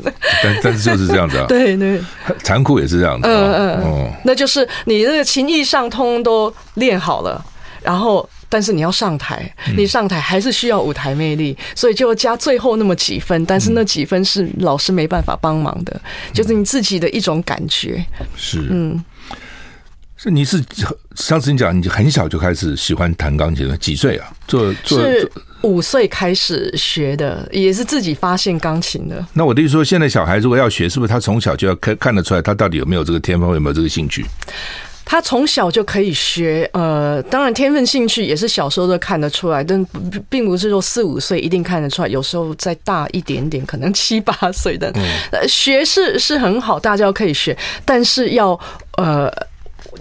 [0.43, 2.01] 但但是就是这样子啊， 对对，
[2.43, 3.29] 残酷也是这样子。
[3.29, 7.45] 嗯嗯，哦，那就是你那个情意上通都练好了。
[7.87, 16.01] 然后但是你要上台，你上台还是需要舞台魅力，所以就加最后那么几分，但是那几分是老师没办法帮忙的，
[16.33, 18.05] 就是你自己的一种感觉。
[18.37, 19.03] 是，嗯。
[20.19, 20.65] 是你是
[21.15, 23.77] 上次你讲你很小就开始喜欢弹钢琴了？
[23.77, 24.33] 几岁啊？
[24.49, 29.23] 做做是五岁开始学的，也是自己发现钢琴的。
[29.35, 34.25] 那我的意思说，现在小孩如果要学，是不是他从小就要看看得出来，他到底有没有这个天分，有没有这个兴趣？
[35.07, 39.83] 他从小就可以学，呃，当然天分兴趣也是小时候都看得出来，但
[40.29, 44.93] 并不是说四五岁一定看得出来，有时候再大一点点，可能七八岁的，
[45.31, 48.59] 呃， 学是是很好，大家可以学，但是要
[48.99, 49.33] 呃。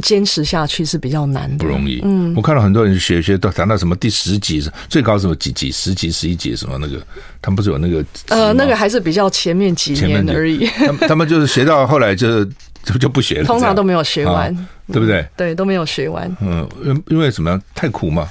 [0.01, 2.01] 坚持下去是比较难的，不容易。
[2.03, 6.97] 嗯，我看到很多人学学到谈到什么第十级，最高什么几级、十级、十一级什么那个，
[7.41, 8.03] 他们不是有那个？
[8.27, 10.67] 呃，那个还是比较前面几年而已。
[10.67, 12.45] 他们他们就是学到后来就
[12.85, 14.55] 就 就不学了，通常都没有学完，
[14.93, 15.25] 对不对？
[15.35, 16.33] 对，都没有学完。
[16.39, 17.59] 嗯，因因为什么？
[17.73, 18.29] 太苦嘛。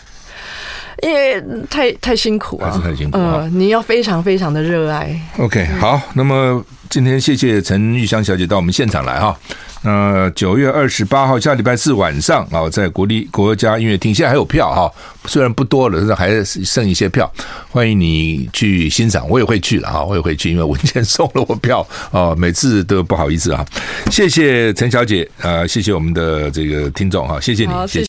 [1.02, 5.14] 因为太太辛苦啊，还是太辛苦呃，你要非常非常的热爱。
[5.38, 9.36] OK，好，那么今天谢谢陈玉香小姐到我们现场来哈。
[9.84, 14.90] 那九月二十八号下礼拜四晚上啊，在国立国家音乐厅，现在还有票哈，
[15.26, 17.30] 虽然不多了，但是还剩一些票，
[17.70, 19.28] 欢迎你去欣赏。
[19.28, 23.62] 我也会去了哈，我也会去，因为文倩送了我票啊，每次都不好意思啊。
[24.10, 28.08] 谢谢陈小姐，呃，谢谢我们的这个听众哈，谢谢你，谢谢。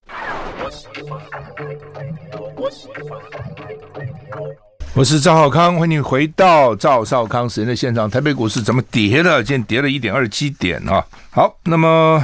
[4.95, 8.09] 我是赵少康，欢迎回到赵少康时间的现场。
[8.09, 9.43] 台北股市怎么跌了？
[9.43, 11.05] 今天跌了一点二七点啊。
[11.31, 12.23] 好，那么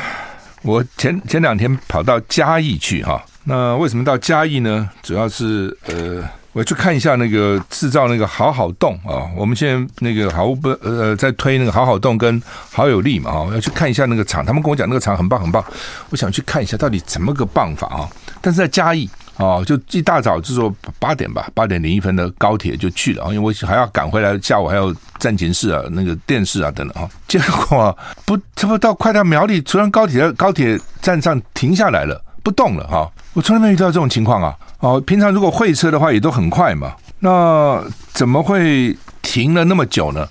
[0.62, 3.22] 我前前两天跑到嘉义去哈。
[3.44, 4.90] 那为什么到嘉义呢？
[5.04, 9.30] 主要是呃，我去看一下那个制造那个好好动啊。
[9.36, 14.46] 我们现在那个好不呃在推那个好好动跟好有力嘛啊，要去看一下那个厂。
[14.46, 15.64] 他们跟我讲那个厂很棒很棒，
[16.10, 18.10] 我想去看一下到底怎么个棒法啊。
[18.42, 19.10] 但是在嘉义。
[19.38, 27.10] 啊，就一大早就说八点吧，八点零一分的高铁就去了啊，因为我还要赶回来，下午还要战情室啊、那个电视啊等等啊。
[27.28, 33.10] 结果不，差不到快到苗栗，突然高铁高铁站上停下来了，不动了哈。
[33.34, 34.56] 我从来没遇到这种情况啊。
[34.80, 40.28] 哦，平常如果会车的话也都很快嘛，那怎么会停了那么久呢？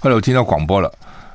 [0.00, 0.92] 后来我听到广播了，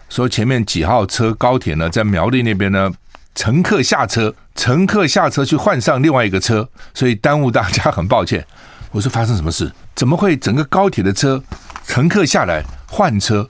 [0.10, 2.92] 说前面几号车高铁呢，在苗栗那边呢。
[3.36, 8.46] 乘客下车，乘客下车去换上另外一个车，所以耽误大家，很抱歉。
[8.92, 9.72] 我说发生什么事？
[9.96, 11.42] 怎么会整个高铁的车
[11.86, 13.48] 乘客下来换车？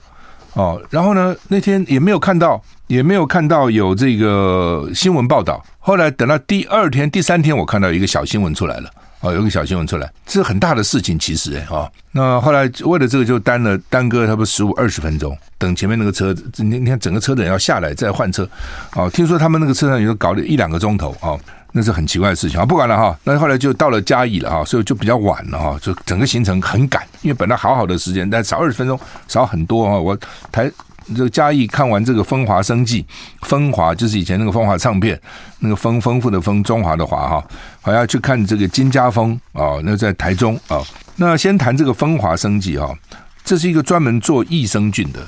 [0.52, 5.60] 哦，然后呢，那天也没有看到，也没有看到有这个新闻报道。
[5.80, 8.90] 后来等到第二天、第三天，我看到一个小新闻出来了。
[9.20, 11.90] 哦，有个小新闻出来，这是很大的事情，其实哎，哈。
[12.12, 18.48] 那后来为了这个，就耽了耽搁差不多十五二十分钟，等前面那个车，你你看整个车的人要下来再换车，
[18.94, 21.38] 哦，听说他们那个车上也都搞了一两个钟头，哦，
[21.72, 22.64] 那是很奇怪的事情啊。
[22.64, 29.98] 不管了哈，那后来就到了嘉义了哈，所以就比较晚了哈，就整个行程很赶，因为本来好好的时间，但少二十分钟，少很多啊。
[29.98, 30.18] 我
[30.50, 30.70] 台。
[31.14, 33.04] 这个嘉义看完这个风华生技，
[33.42, 35.20] 风华就是以前那个风华唱片，
[35.58, 37.44] 那个丰丰富的丰，中华的华哈，
[37.80, 40.80] 还要去看这个金家丰啊，那在台中啊。
[41.16, 42.96] 那先谈这个风华生技哈，
[43.44, 45.20] 这是一个专门做益生菌的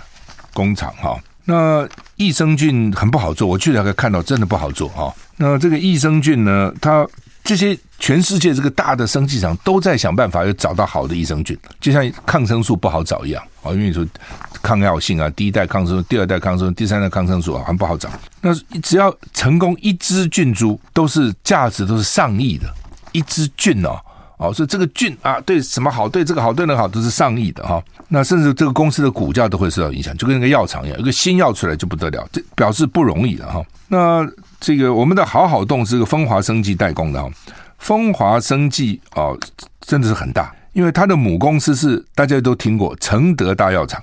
[0.54, 1.18] 工厂哈。
[1.44, 5.12] 那益生菌很不好做，我去了看到真的不好做哈。
[5.36, 7.06] 那这个益生菌呢，它
[7.44, 14.06] 这些全世界这个大的生技厂都在想办法要找到好的益生菌，就像抗生素不好找一样啊，因为你说。
[14.62, 18.08] 抗药性啊，第一代抗生素，第二代抗生素，第三代抗生素啊，很不好找。
[18.40, 22.72] 那只要成功一只菌株，都是价值都是上亿的，
[23.10, 23.98] 一只菌哦，
[24.36, 27.82] 哦，所以这个菌啊，对什么好，对这个好，对那个好，都是上亿的哈。
[28.06, 33.60] 那甚至这个公司的股价都会受到影响，就跟那个药厂一样，一个新药出来就不得了，这表示不容易了哈。
[33.88, 34.24] 那
[34.62, 37.28] 这个我们的好好动是个风华生技代工的哈，
[37.78, 39.36] 风华生技哦，
[39.80, 44.00] 真的是很大，因为它的母公司是大家都听过承德大药厂。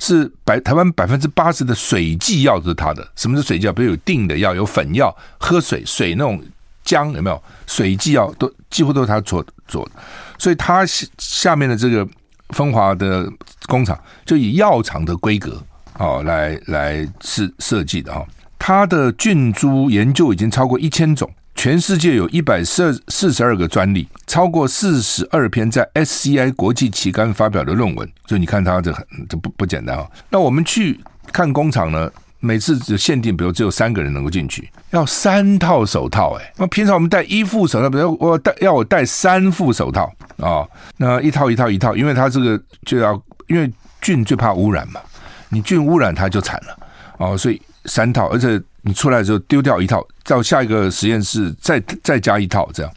[0.00, 3.04] 是百台湾百分之八十的水剂药是他的。
[3.16, 3.72] 什么是水剂药？
[3.72, 6.40] 比如有定的药，有粉药，喝水水那种
[6.86, 7.42] 浆有没有？
[7.66, 9.90] 水剂药都几乎都是他做做的。
[10.38, 10.86] 所以他
[11.18, 12.06] 下面的这个
[12.50, 13.28] 风华的
[13.66, 15.60] 工厂就以药厂的规格
[15.98, 18.24] 哦来来设设计的哈。
[18.58, 21.30] 它的菌株研究已经超过一千种。
[21.54, 30.06] 全世界有一百四四十二个专利，超过四十二篇在 SCI 国际期刊发表的论文，所以你看它这很这不不简单啊。
[30.30, 31.00] 那我们去
[31.32, 36.52] 看工厂呢，每次只限定，比如只有三个人能够进去，要三套手套哎。
[36.58, 40.64] 那平常我们戴一副手套，比如我戴要我戴三副手套啊，
[40.96, 43.68] 那一套一套一套，因为它这个就要因为
[44.00, 45.00] 菌最怕污染嘛，
[45.48, 46.78] 你菌污染它就惨了
[47.16, 48.62] 哦，所以三套，而且。
[48.82, 52.90] 你出来的时候丢掉一套，到下一个实验室再再加一套，这样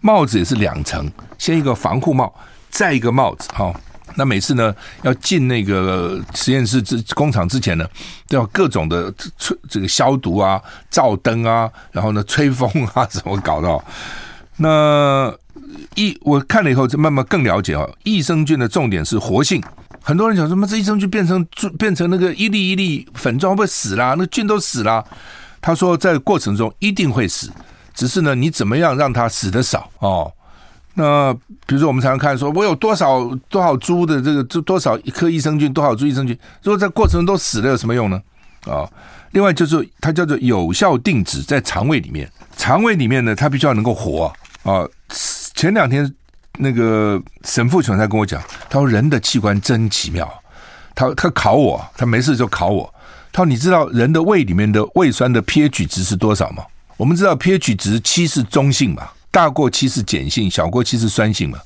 [0.00, 2.34] 帽子也是两层，先一个防护帽，
[2.68, 3.72] 再一个帽子，哈。
[4.16, 7.86] 那每次呢，要进那个实验室之工厂之前呢，
[8.28, 13.84] 都要各种的吹这个消毒啊、照灯啊，然后呢吹风啊，怎么搞的？
[14.56, 15.32] 那
[15.94, 17.86] 益我看了以后，就慢慢更了解啊。
[18.02, 19.62] 益生菌的重点是活性。
[20.06, 21.44] 很多人讲什么这益生菌变成
[21.76, 24.14] 变成那个一粒一粒粉状会不会死啦？
[24.16, 25.04] 那菌都死啦。
[25.60, 27.50] 他说在过程中一定会死，
[27.92, 30.32] 只是呢你怎么样让它死得少哦？
[30.94, 31.34] 那
[31.66, 38.22] 比如说我们常常看说，我有多少多少株的这个多多少一颗益生菌，多少株益生菌，如果在过程中都死了有什么用呢？
[38.64, 38.88] 啊，
[39.32, 44.86] 另外就是它叫做有效定植在肠胃里面，肠胃里面呢它必须要能够活啊。
[45.56, 46.08] 前两天
[46.58, 50.28] 那个沈富琼在跟我讲，他说人的器官真奇妙，
[50.94, 52.92] 他他考我，他没事就考我，
[53.32, 56.64] 他说你知道人的胃里面的胃酸的 pH 值是多少吗？
[56.96, 59.08] 我们知道 pH 值七是中性嘛。
[59.30, 61.58] 大过七是碱性，小过七是酸性嘛？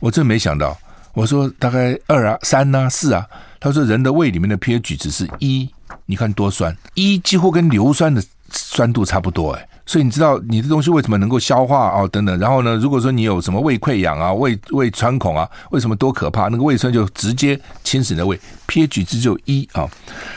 [0.00, 0.74] 我真没想到，
[1.12, 3.26] 我说大概二啊、三啊、四啊。
[3.60, 5.68] 他说人的胃里面的 pH 值是一，
[6.06, 9.68] 你看多酸，一几乎跟硫酸的酸度差不多哎。
[9.88, 12.38] 所以你知道你的东西为什么能够消化啊、等等。
[12.38, 16.48] 然后呢，如果说你有什么胃溃疡啊、胃胃穿孔啊，为什么多可怕？
[16.48, 19.88] 那个胃酸就直接侵蚀你的胃，pH 值就一啊。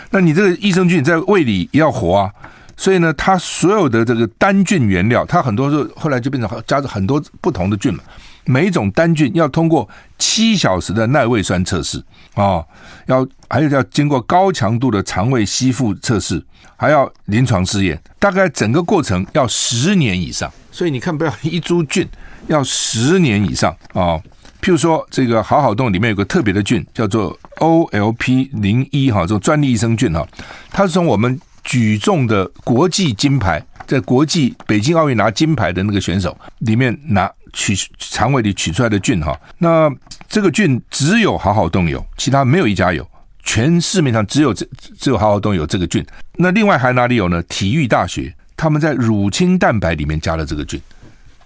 [0.10, 2.32] 那你这个益生菌在胃里要活啊。
[2.78, 8.02] 所以呢，它所有的这个单菌原料，它很多时候后来就变成加着很多不同的菌嘛。
[8.46, 12.64] 每一种单菌要通过七小时的耐胃酸测试啊、
[13.08, 16.42] 要还有要经过高强度的肠胃吸附测试，
[16.78, 20.52] 还要临床试验，大概整个过程要十年以上。
[20.72, 22.08] 所以你看，不要一株菌
[22.48, 24.16] 要十年以上啊、
[24.62, 30.26] 譬如说，这个好好动里面有个特别的菌，叫做 OLP 零一哈，这种专利益生菌哈，
[30.70, 31.40] 它是从我们。
[31.64, 39.90] 举重的国际金牌，在国际北京奥运拿金牌的那个选手里面拿取肠胃里取出来的菌哈，那
[40.28, 43.06] 这个菌只有好好动有，其他没有一家有，
[43.44, 44.68] 全市面上只有这
[45.00, 46.06] 只有好好动有这个菌。
[46.36, 47.42] 那另外还哪里有呢？
[47.44, 50.82] 体育大学他们在乳清蛋白里面加了这个菌。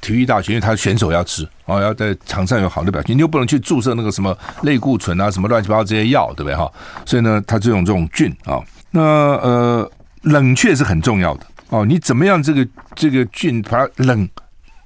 [0.01, 6.71] 体育大学因为他选手要吃哦，要在场上有好的表现，你又不能去注射那个什么类固醇啊，什么乱七八糟这些药，对不对哈？
[7.05, 8.59] 所以呢，他就用这种菌啊，
[8.91, 9.91] 那呃。
[10.25, 14.27] 冷却是很重要的哦，你怎么样这个这个菌把它冷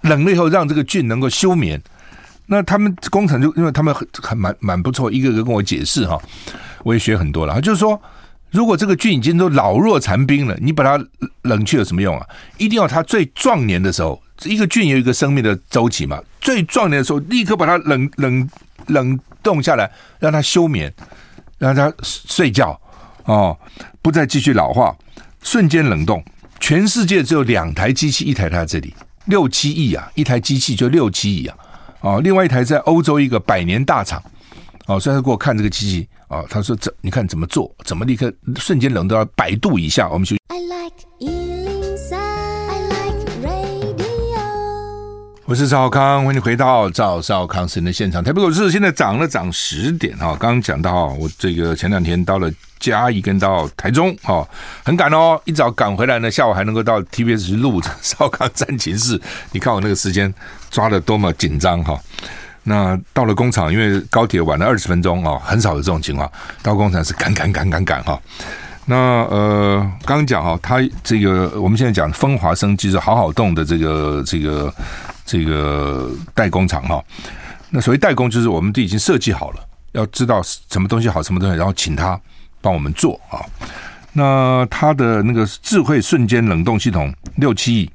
[0.02, 1.82] 冷了以后，让这个菌能够休眠？
[2.48, 6.20] 那他们工厂就因为他们很很蛮蛮不错，一个个跟我解释哈，
[6.84, 7.62] 我也学很多了。
[7.62, 8.02] 就是说，
[8.50, 11.04] 如果这个菌已经都老弱残兵了，你把它
[11.44, 12.26] 冷却有什么用啊？
[12.58, 18.50] 一定要它最壮年的时候，一个菌有一个生命的周期嘛，最壮年的时候立刻把它冷冷
[18.88, 20.92] 冷冻下来，让它休眠，
[21.60, 22.80] 让它睡觉
[23.26, 23.56] 哦，
[24.02, 24.96] 不再继续老化。
[25.44, 26.24] 瞬间冷冻，
[26.60, 28.94] 全世界只有两台机器，一台台在这里，
[29.30, 31.56] 六七亿啊，一台机器就六七亿啊，
[32.02, 34.22] 啊，另外一台在欧洲一个百年大厂，
[34.88, 40.36] 哦，所以他给我看这个机器，哦，他说怎，你看怎么做，怎么立刻瞬间冷到百度以下，我们就。
[40.48, 41.39] I like
[45.50, 48.24] 我是赵康，欢迎回到赵少康时间的现场。
[48.24, 54.48] 台北股市现在涨了涨十点哈，刚刚讲到我这个前两天到了嘉义跟到台中哈，
[54.84, 59.20] 很赶哦，一早赶回来呢，下午还能够到 TBS 去录少康战情室。
[59.52, 60.32] 你看我那个时间
[60.70, 62.00] 抓的多么紧张哈。
[62.62, 66.32] 那到了工厂，因为高铁晚了二十分钟啊，很少有这种情况。
[66.62, 68.22] 到工厂是赶赶赶赶赶哈。
[68.86, 68.96] 那
[69.32, 74.72] 呃，刚刚讲哈，他这个我们现在讲风华生机是好好动的这个这个。
[75.30, 77.04] 这个代工厂哈，
[77.70, 79.58] 那所谓代工就是我们都已经设计好了，
[79.92, 82.20] 要知道什么东西好，什么东西，然后请他
[82.62, 83.38] 帮我们做啊。
[84.12, 87.92] 那他的那个智慧瞬间冷冻系统六七亿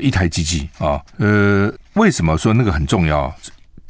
[0.00, 3.34] 一台机器啊，呃，为什么说那个很重要？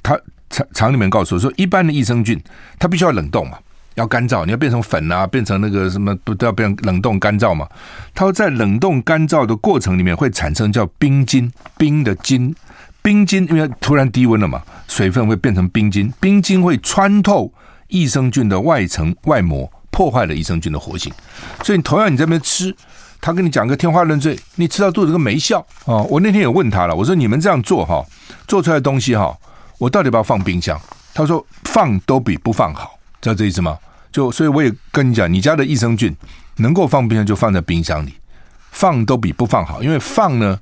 [0.03, 2.43] 他厂厂里面告诉我说，一般的益生菌
[2.79, 3.59] 它必须要冷冻嘛，
[3.97, 7.69] 要干燥，你要变成粉啊，变成那个什么不都要变冷冻干燥嘛？
[8.15, 12.55] 它在冷冻干燥的过程里面会产生叫冰晶，冰的晶。
[13.09, 17.51] 冰晶因为突然低温了嘛，水分会变成冰晶，冰晶会穿透
[17.87, 21.11] 益生菌的外层外膜，破坏了益生菌的活性。
[21.65, 22.77] 所以同样你在那边吃，
[23.19, 26.07] 他跟你讲个天花乱坠，你吃到肚子跟没效哦。
[26.11, 28.05] 我那天也问他了，我说你们这样做哈，
[28.47, 29.35] 做出来的东西哈，
[29.79, 30.79] 我到底要不要放冰箱？
[31.15, 33.79] 他说放都比不放好，知道这意思吗？
[34.13, 36.15] 就所以我也跟你讲，你家的益生菌
[36.57, 38.13] 能够放冰箱就放在冰箱里，
[38.71, 40.61] 放都比不放好，因为放呢。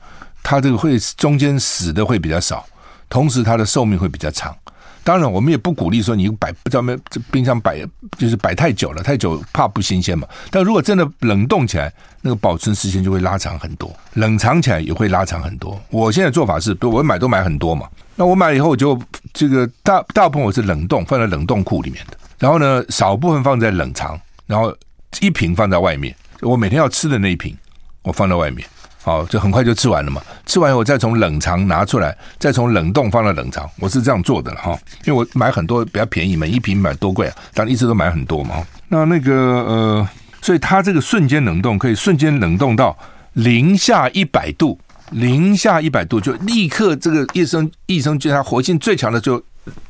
[0.48, 2.64] 它这个会中间死的会比较少，
[3.08, 4.56] 同时它的寿命会比较长。
[5.02, 7.84] 当然，我们也不鼓励说你摆不知道没这冰箱摆
[8.16, 10.26] 就是摆太久了，太久怕不新鲜嘛。
[10.48, 11.92] 但如果真的冷冻起来，
[12.22, 15.80] 那个保存时间就会拉长很多，冷藏起来也会拉长很多。
[15.90, 17.88] 我现在做法是，我买都买很多嘛。
[18.14, 19.00] 那我买了以后，我就
[19.32, 22.16] 这个大大部分我是冷冻，放在冷冻库里面的。
[22.38, 24.72] 然后呢，少部分放在冷藏，然后
[25.20, 26.14] 一瓶放在外面。
[26.40, 27.56] 我每天要吃的那一瓶，
[28.02, 28.68] 我放在外面。
[29.06, 30.20] 好，就很快就吃完了嘛。
[30.46, 33.64] 吃完以后再从冷藏拿出来，再从冷冻放到冷藏。
[33.78, 38.66] 我是这样做的了哈，因为我买很多比较便宜嘛，一瓶买多贵啊，但一直都买很多嘛。
[38.88, 40.08] 那那个呃，
[40.42, 42.98] 所以它这个瞬间冷冻可以瞬间冷冻到
[43.34, 44.76] 零下一百度，
[45.12, 49.40] 零下一百度就立刻这个益生益生菌它活性最强的就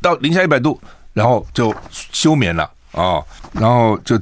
[0.02, 0.78] 到零下一百度，
[1.14, 4.18] 然后就休眠了啊、然后就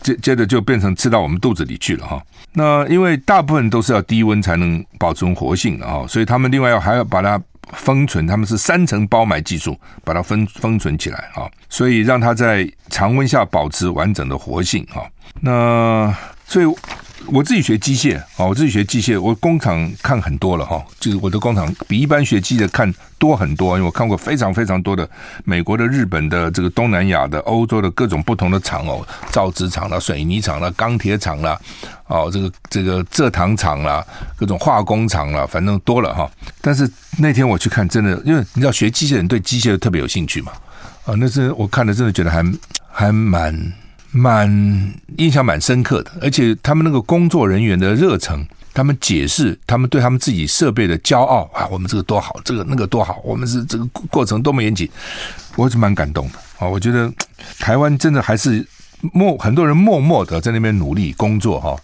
[0.00, 2.22] 接接着就变成吃到我们肚子里去了哈。
[2.52, 7.40] 那因为大部分都是要低温才能保存活性的啊，所以他们另外要还要把它
[7.72, 15.04] 封存，他们是三层包埋技术把它封封存起来啊，所以让它在常温下保持完整的活性啊。
[15.40, 16.14] 那
[16.46, 16.66] 所以。
[17.26, 25.08] 我自己学机械啊，我自己学机械，我工厂看很多了哈，就是我的工厂比一般学机的看多很多，因为我看过非常非常多的
[25.44, 31.56] 美国的、日本的、这个东南亚的、欧洲的各种不同的厂哦，造纸厂啦、水泥厂啦、钢铁厂啦，
[32.06, 34.04] 哦，这个这个蔗糖厂啦、
[34.36, 36.28] 各种化工厂啦，反正多了哈。
[36.60, 40.50] 但是那天我去看，真的，因为你知道学机械人对机械特别有兴趣嘛，
[41.04, 42.44] 啊，那是我看了真的觉得还
[42.90, 43.72] 还蛮。
[44.12, 48.44] 蛮印象蛮深刻的，而且他们那个工作人员的热忱，
[48.74, 54.90] 他们解释，他们对他们自己设备的骄傲啊，我们这个多好，这个那个多好，我们是这个过程多么严谨，
[55.54, 56.66] 我是蛮感动的啊。
[56.66, 57.12] 我觉得
[57.60, 58.66] 台湾真的还是
[59.12, 61.76] 默很多人默默的在那边努力工作哈，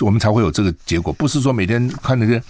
[0.00, 1.12] 我们才会有这个结果。
[1.12, 2.42] 不是说每天看那些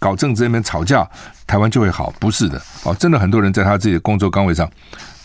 [0.00, 1.08] 搞政治那边吵架，
[1.46, 4.68] 台湾就会好，不是的哦，真的很多人在他自己的工作岗位上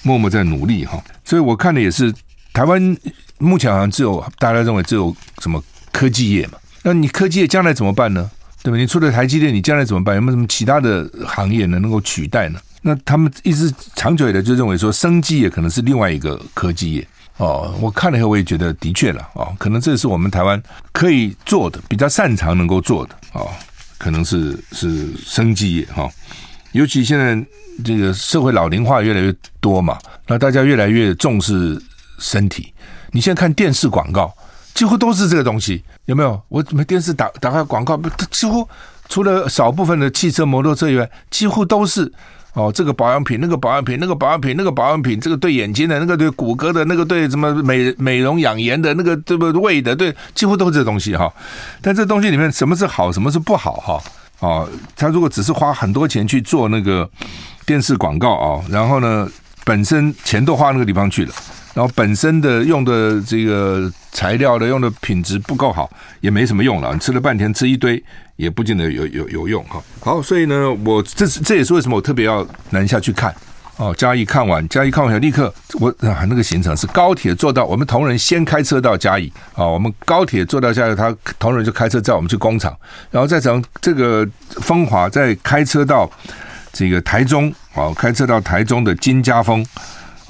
[0.03, 1.03] 默默在努力哈。
[1.25, 2.13] 所以我看的也是
[2.53, 2.95] 台湾。
[3.41, 5.61] 目前好像只有大家认为只有什么
[5.91, 6.53] 科技业嘛？
[6.83, 8.29] 那你科技业将来怎么办呢？
[8.63, 8.77] 对吧？
[8.77, 10.15] 你除了台积电，你将来怎么办？
[10.15, 12.59] 有没有什么其他的行业能能够取代呢？
[12.83, 17.75] 那他们一直长久以来就认为说，生技业可能是另外一个科技业哦。
[17.79, 20.61] 我看了以后，我也觉得的确了哦，可能这是我们台湾
[20.91, 23.47] 可以做的，比较擅长能够做的哦，
[23.97, 26.09] 可能是是生技业哈。
[26.71, 27.43] 尤其现在
[27.83, 31.81] 这个社会老龄化越来越多嘛，那大家越来越重视
[32.17, 32.73] 身体。
[33.11, 34.33] 你现在看电视广告，
[34.73, 36.41] 几乎都是这个东西，有没有？
[36.49, 37.99] 我怎么电视打打开广告，
[38.29, 38.67] 几乎
[39.09, 42.11] 除了少部分的汽车、摩托车以外，几乎都是
[42.53, 51.31] 哦，这个保养品，那个保养品，那个保养品，那个保养品，这个对眼睛的，那个对骨骼的，那个对什么美美容养颜的，那个对不胃的，对，几乎都是这东西哈。
[51.81, 54.01] 但这东西里面什么是好，什么是不好哈？
[54.39, 57.09] 哦，他如果只是花很多钱去做那个
[57.65, 59.29] 电视广告啊，然后呢，
[59.63, 61.33] 本身钱都花那个地方去了。
[61.73, 66.91] 然后本身的用的这个材料的用的品质不够好，也没什么用了。
[66.93, 68.03] 你吃了半天，吃一堆
[68.35, 69.81] 也不见得有有有用哈。
[70.01, 73.33] 好，所以呢，我这是这也是为什么我特别要南下去看
[73.77, 73.95] 哦。
[73.97, 82.75] 嘉义看完，嘉义看完立刻我啊那个行程是高铁坐到我们同仁先开车到嘉义啊，我们高铁坐到嘉义，他同仁就开车载我们去工厂，
[83.09, 86.11] 然后再从这个风华再开车到
[86.73, 89.65] 这个台中啊，开车到台中的金家丰。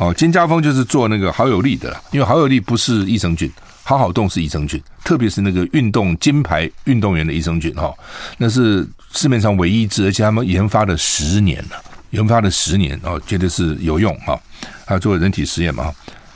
[0.02, 3.52] 哦，金家丰就是做那个好友力的啦，因为好友力不是益生菌，
[3.84, 7.94] 好好动是益生菌，特别是那个运动金牌运动员的益生菌哈，
[8.40, 8.84] 那是
[9.14, 11.80] 市面上唯一一支，而且他们研发了十年了，
[12.10, 14.36] 研发了十年哦，绝对是有用哈，
[14.86, 15.94] 还做人体实验嘛。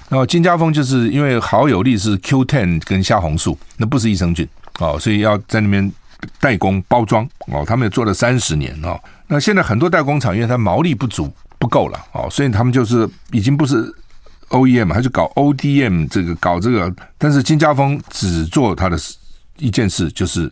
[0.09, 4.47] 然后金家丰就是因为好友力是 Q10 跟虾红素，那不是益生菌
[4.77, 5.91] 哦，所以要在那边
[6.39, 8.95] 代工包装哦，他们也做了三十年哦。
[9.25, 11.33] 那现在很多代工厂因为它毛利不足。
[11.65, 13.91] 不够了哦，所以他们就是已经不是
[14.49, 18.95] OEM，还是搞 ODM 这个搞这个，但是金家丰只做他的
[19.57, 20.51] 一件事，就是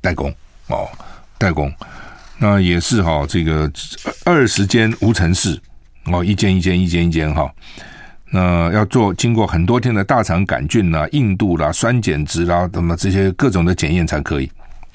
[0.00, 0.32] 代工
[0.68, 0.88] 哦，
[1.38, 1.72] 代工，
[2.38, 3.68] 那也是哈，这个
[4.24, 5.60] 二十间无尘室
[6.04, 7.50] 哦，一间一间一间一间哈，
[8.30, 14.48] 那要做经过很多天的大肠杆菌啦、硬度啦、酸碱值啦，什么这些各种的检验才可以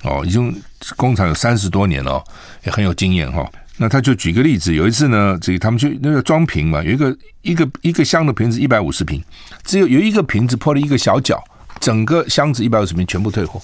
[0.03, 0.55] 哦，已经
[0.95, 2.23] 工厂有三十多年了，
[2.63, 3.45] 也很有经验哈。
[3.81, 9.23] 那他就举个例子，有一次呢，这个他们去那个装瓶嘛，有一个一个一个箱的瓶子一百五十瓶，
[9.63, 11.41] 只有有一个瓶子破了一个小角，
[11.79, 13.61] 整个箱子一百五十瓶全部退货，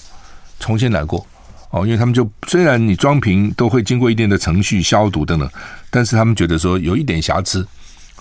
[0.58, 1.26] 重新来过
[1.68, 5.46] 哦，因为他们就虽然你装瓶都会经过一定的程序消毒等等，
[5.90, 7.68] 但是他们觉得说有一点瑕疵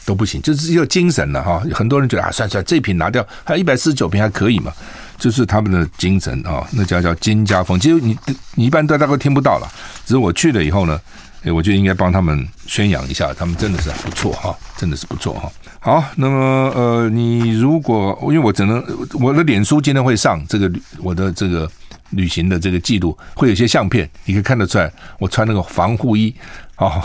[0.04, 1.64] 都不行，就是一个精神了哈。
[1.74, 4.74] 很多人觉得啊，算算这瓶拿掉，还有一百四十九瓶还可以嘛，
[5.18, 7.80] 就是他们的精神啊，那家叫金家风。
[7.80, 8.18] 其实你
[8.56, 9.72] 你一般都大概听不到了，
[10.06, 11.00] 只是我去了以后呢。
[11.46, 15.52] 哎，我觉得应该帮他们宣扬一下，他们真的是不错哈，真的是不错哈。
[15.80, 18.84] 好，那么呃，你如果因为我只能
[19.14, 21.70] 我的脸书今天会上这个我的这个
[22.10, 26.34] 旅行的这个记录，会有些相片，你可以看得出来，我穿那个防护衣
[26.78, 27.00] 哦，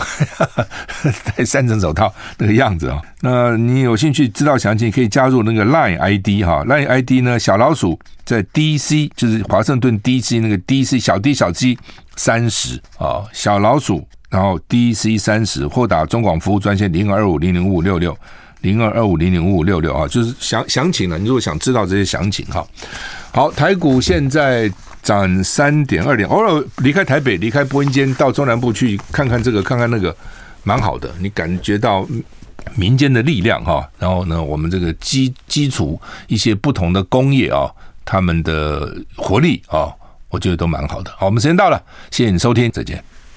[1.37, 2.99] 戴三层手套那个样子啊。
[3.21, 11.77] 那你有兴趣知道详情，可以加入那个 Line ID 哈，Line ID 呢，小老鼠在 DC 就是华盛顿 DC 那个 DC 小 D 小 G
[12.15, 18.17] 三十啊，小老鼠然后 DC 三十，或打中广服务专线零二五零零五五六六。
[18.61, 21.17] 零二二五零零五五六六啊，就是详详情了。
[21.17, 22.63] 你如果想知道这些详情哈，
[23.31, 24.71] 好，台股现在
[25.01, 30.15] 涨三点二点，偶尔离开台北，离开播音间，到中南部去看看这个，看看那个，
[30.63, 31.09] 蛮好的。
[31.17, 32.07] 你感觉到
[32.75, 37.65] 民间的力量哈，然后呢，我们这个基基础一些不同的工业啊，
[38.05, 39.89] 他们的活力啊，
[40.29, 41.11] 我觉得都蛮好的。
[41.17, 43.03] 好，我们时间到了，谢谢你收听，再见。